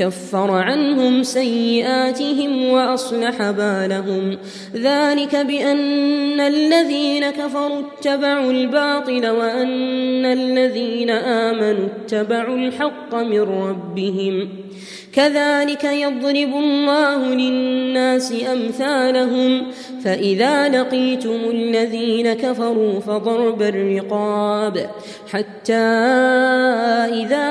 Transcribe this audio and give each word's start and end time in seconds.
كفر 0.00 0.50
عنهم 0.50 1.22
سيئاتهم 1.22 2.68
وأصلح 2.68 3.50
بالهم. 3.50 4.38
ذلك 4.74 5.36
بأن 5.36 6.40
الذين 6.40 7.30
كفروا 7.30 7.80
اتبعوا 7.80 8.50
الباطل 8.50 9.28
وأن 9.28 10.24
الذين 10.24 11.10
آمنوا 11.10 11.86
اتبعوا 11.86 12.56
الحق 12.56 13.14
من 13.14 13.40
ربهم. 13.40 14.48
كذلك 15.12 15.84
يضرب 15.84 16.54
الله 16.54 17.34
للناس 17.34 18.34
أمثالهم. 18.52 19.66
فإذا 20.04 20.68
لقيتم 20.68 21.40
الذين 21.50 22.32
كفروا 22.32 23.00
فضرب 23.00 23.62
الرقاب. 23.62 24.90
حتى 25.30 25.74
إذا 27.22 27.50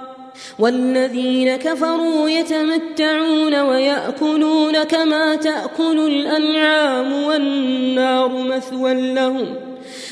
والذين 0.61 1.55
كفروا 1.55 2.29
يتمتعون 2.29 3.55
ويأكلون 3.59 4.83
كما 4.83 5.35
تأكل 5.35 5.99
الأنعام 5.99 7.23
والنار 7.23 8.29
مثوى 8.29 9.13
لهم 9.13 9.55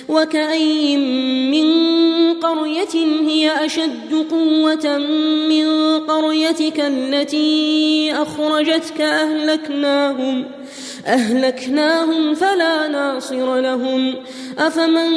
وكأي 0.10 0.98
من 1.52 1.70
قرية 2.34 2.96
هي 3.28 3.66
أشد 3.66 4.26
قوة 4.32 4.98
من 5.50 6.00
قريتك 6.00 6.80
التي 6.80 8.14
أخرجتك 8.14 9.02
أهلكناهم 9.02 10.46
أهلكناهم 11.08 12.34
فلا 12.34 12.88
ناصر 12.88 13.60
لهم. 13.60 14.16
أفمن 14.58 15.12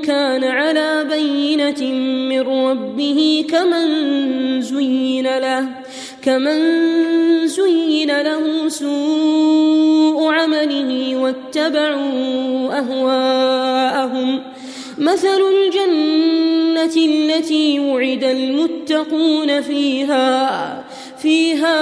كان 0.00 0.44
على 0.44 1.04
بينة 1.10 1.92
من 2.28 2.40
ربه 2.40 3.46
كمن 3.50 3.88
زين 4.62 5.38
له 5.38 5.68
كمن 6.22 6.58
زين 7.46 8.20
له 8.22 8.68
سوء 8.68 10.32
عمله 10.32 11.16
واتبعوا 11.16 12.78
أهواءهم. 12.78 14.42
مثل 14.98 15.40
الجنة 15.52 16.96
التي 16.96 17.80
وعد 17.80 18.24
المتقون 18.24 19.60
فيها 19.60 20.84
فيها 21.22 21.72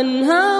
أنهار 0.00 0.59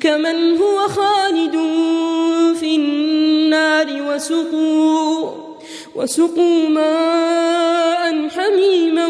كمن 0.00 0.56
هو 0.56 0.88
خالد 0.88 1.56
في 2.60 2.76
النار 2.76 3.86
وسقوا 4.08 5.30
وسقوا 5.94 6.68
ماء 6.68 8.28
حميما 8.28 9.08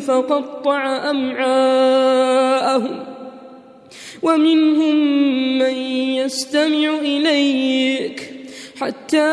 فقطع 0.00 1.10
أمعاءهم 1.10 3.04
ومنهم 4.22 4.96
من 5.58 5.74
يستمع 6.16 6.98
إليك 6.98 8.32
حتى 8.80 9.32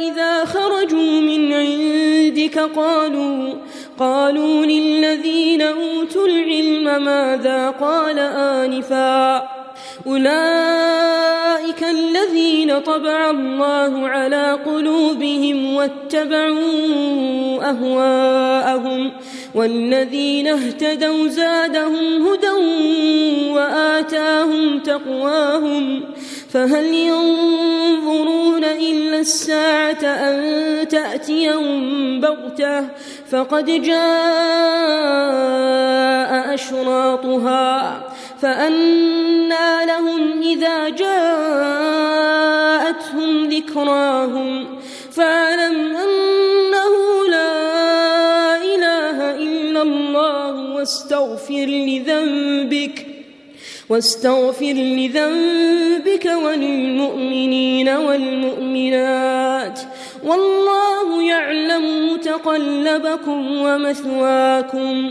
إذا 0.00 0.44
خرجوا 0.44 1.20
من 1.20 1.52
عندك 1.52 2.58
قالوا 2.58 3.54
قالوا 4.02 4.66
للذين 4.66 5.62
أوتوا 5.62 6.26
العلم 6.26 7.04
ماذا 7.04 7.70
قال 7.70 8.18
آنفا؟ 8.18 9.48
أولئك 10.06 11.84
الذين 11.90 12.78
طبع 12.78 13.30
الله 13.30 14.08
على 14.08 14.58
قلوبهم 14.66 15.74
واتبعوا 15.74 16.60
أهواءهم 17.70 19.12
والذين 19.54 20.46
اهتدوا 20.46 21.28
زادهم 21.28 22.26
هدى 22.26 22.50
وآتاهم 23.50 24.78
تقواهم 24.78 26.00
فهل 26.50 26.84
ينظرون 26.84 28.64
الساعة 29.22 30.04
أن 30.04 30.88
تأتيهم 30.88 32.20
بغتة 32.20 32.88
فقد 33.30 33.64
جاء 33.64 34.02
أشراطها. 36.54 38.02
فأنى 38.42 39.86
لهم 39.86 40.42
إذا 40.42 40.88
جاءتهم 40.88 41.22
ذكراهم 43.48 44.78
فاعلم 45.12 45.96
أنه 45.96 46.94
لا 47.30 48.56
إله 48.56 49.30
إلا 49.30 49.82
الله 49.82 50.74
واستغفر 50.74 51.66
لذنبك. 51.66 53.11
واستغفر 53.88 54.72
لذنبك 54.72 56.32
وللمؤمنين 56.44 57.88
والمؤمنات 57.88 59.80
والله 60.24 61.22
يعلم 61.22 62.12
متقلبكم 62.12 63.56
ومثواكم 63.56 65.10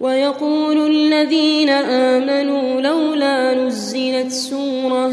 ويقول 0.00 0.90
الذين 0.90 1.70
آمنوا 1.70 2.80
لولا 2.80 3.54
نزلت 3.54 4.32
سورة 4.32 5.12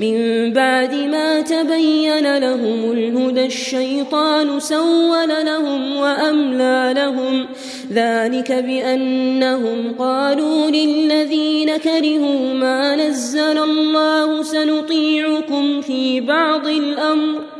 من 0.00 0.52
بعد 0.52 0.94
ما 0.94 1.40
تبين 1.40 2.38
لهم 2.38 2.92
الهدى 2.92 3.46
الشيطان 3.46 4.60
سول 4.60 5.28
لهم 5.28 5.96
وأملى 5.96 6.92
لهم. 6.96 7.46
ذلك 7.92 8.52
بأنهم 8.52 9.94
قالوا 9.98 10.70
للذين 10.70 11.76
كرهوا 11.76 12.54
ما 12.54 12.96
نزل 12.96 13.58
الله 13.58 14.42
سنطيعكم 14.42 15.80
في 15.80 16.20
بعض 16.20 16.66
الأمر. 16.66 17.59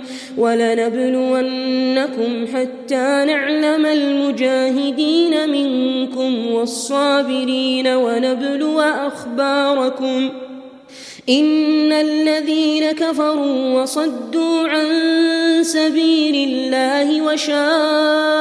ولنبلونكم 0.37 2.21
حتى 2.53 3.25
نعلم 3.27 3.85
المجاهدين 3.85 5.49
منكم 5.49 6.51
والصابرين 6.51 7.87
ونبلو 7.87 8.81
أخباركم 8.81 10.29
إن 11.29 11.91
الذين 11.91 12.91
كفروا 12.91 13.81
وصدوا 13.81 14.67
عن 14.67 14.87
سبيل 15.61 16.49
الله 16.49 17.21
وشاقوا 17.21 18.31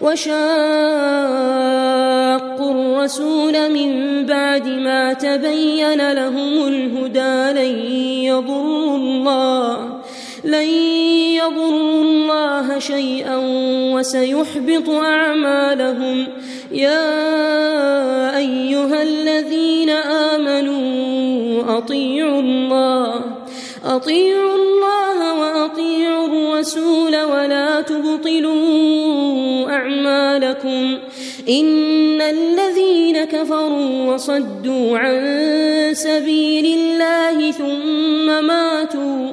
وشاقوا 0.00 0.88
الرسول 2.70 3.72
من 3.72 4.26
بعد 4.26 4.68
ما 4.68 5.12
تبين 5.12 6.12
لهم 6.12 6.68
الهدى 6.68 7.60
لن 7.60 7.92
يضروا 8.22 8.96
الله 8.96 9.67
لن 10.44 10.68
يضروا 11.40 12.02
الله 12.02 12.78
شيئا 12.78 13.36
وسيحبط 13.94 14.88
أعمالهم. 14.88 16.26
يا 16.72 18.36
أيها 18.36 19.02
الذين 19.02 19.90
آمنوا 19.90 21.78
أطيعوا 21.78 22.40
الله 22.40 23.20
أطيعوا 23.84 24.56
الله 24.56 25.40
وأطيعوا 25.40 26.26
الرسول 26.26 27.16
ولا 27.22 27.80
تبطلوا 27.80 29.70
أعمالكم. 29.70 30.98
إن 31.48 32.20
الذين 32.20 33.24
كفروا 33.24 34.14
وصدوا 34.14 34.98
عن 34.98 35.18
سبيل 35.92 36.78
الله 36.78 37.50
ثم 37.50 38.44
ماتوا 38.46 39.32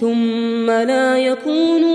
ثم 0.00 0.70
لا 0.70 1.18
يكونوا 1.18 1.92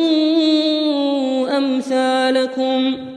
أمثالكم. 1.57 3.12